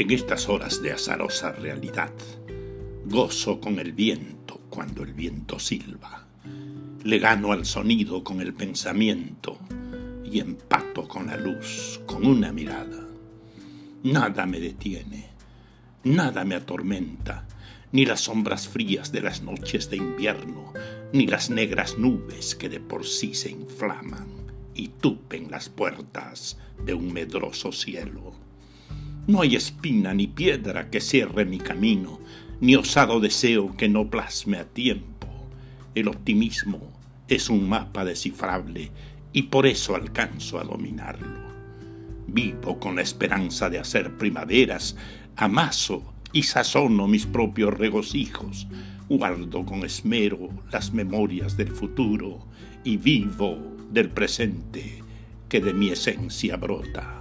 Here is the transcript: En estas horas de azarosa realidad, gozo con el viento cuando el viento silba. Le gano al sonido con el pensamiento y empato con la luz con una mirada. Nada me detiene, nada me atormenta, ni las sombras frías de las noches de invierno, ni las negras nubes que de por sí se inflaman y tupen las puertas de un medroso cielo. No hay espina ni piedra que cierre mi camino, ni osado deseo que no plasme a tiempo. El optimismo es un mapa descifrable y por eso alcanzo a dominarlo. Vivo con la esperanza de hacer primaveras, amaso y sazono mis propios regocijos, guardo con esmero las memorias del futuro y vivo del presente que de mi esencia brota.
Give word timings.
En 0.00 0.10
estas 0.12 0.48
horas 0.48 0.80
de 0.80 0.92
azarosa 0.92 1.52
realidad, 1.52 2.10
gozo 3.04 3.60
con 3.60 3.78
el 3.78 3.92
viento 3.92 4.58
cuando 4.70 5.02
el 5.02 5.12
viento 5.12 5.58
silba. 5.58 6.26
Le 7.04 7.18
gano 7.18 7.52
al 7.52 7.66
sonido 7.66 8.24
con 8.24 8.40
el 8.40 8.54
pensamiento 8.54 9.58
y 10.24 10.40
empato 10.40 11.06
con 11.06 11.26
la 11.26 11.36
luz 11.36 12.00
con 12.06 12.24
una 12.24 12.50
mirada. 12.50 13.06
Nada 14.02 14.46
me 14.46 14.58
detiene, 14.58 15.26
nada 16.04 16.46
me 16.46 16.54
atormenta, 16.54 17.46
ni 17.92 18.06
las 18.06 18.22
sombras 18.22 18.68
frías 18.68 19.12
de 19.12 19.20
las 19.20 19.42
noches 19.42 19.90
de 19.90 19.98
invierno, 19.98 20.72
ni 21.12 21.26
las 21.26 21.50
negras 21.50 21.98
nubes 21.98 22.54
que 22.54 22.70
de 22.70 22.80
por 22.80 23.04
sí 23.04 23.34
se 23.34 23.50
inflaman 23.50 24.28
y 24.74 24.88
tupen 24.88 25.50
las 25.50 25.68
puertas 25.68 26.56
de 26.86 26.94
un 26.94 27.12
medroso 27.12 27.70
cielo. 27.70 28.49
No 29.26 29.42
hay 29.42 29.56
espina 29.56 30.14
ni 30.14 30.26
piedra 30.26 30.90
que 30.90 31.00
cierre 31.00 31.44
mi 31.44 31.58
camino, 31.58 32.20
ni 32.60 32.74
osado 32.74 33.20
deseo 33.20 33.76
que 33.76 33.88
no 33.88 34.10
plasme 34.10 34.58
a 34.58 34.64
tiempo. 34.64 35.28
El 35.94 36.08
optimismo 36.08 36.80
es 37.28 37.48
un 37.48 37.68
mapa 37.68 38.04
descifrable 38.04 38.90
y 39.32 39.42
por 39.44 39.66
eso 39.66 39.94
alcanzo 39.94 40.58
a 40.58 40.64
dominarlo. 40.64 41.50
Vivo 42.26 42.78
con 42.78 42.96
la 42.96 43.02
esperanza 43.02 43.70
de 43.70 43.78
hacer 43.78 44.16
primaveras, 44.16 44.96
amaso 45.36 46.02
y 46.32 46.42
sazono 46.42 47.06
mis 47.06 47.26
propios 47.26 47.74
regocijos, 47.74 48.66
guardo 49.08 49.64
con 49.64 49.84
esmero 49.84 50.48
las 50.72 50.92
memorias 50.92 51.56
del 51.56 51.68
futuro 51.68 52.46
y 52.84 52.96
vivo 52.96 53.58
del 53.90 54.10
presente 54.10 55.02
que 55.48 55.60
de 55.60 55.74
mi 55.74 55.90
esencia 55.90 56.56
brota. 56.56 57.19